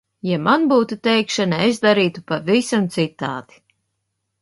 [0.27, 3.65] Ja man būtu teikšana, es darītu pavisam citādi.